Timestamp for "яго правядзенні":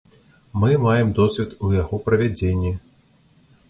1.81-2.77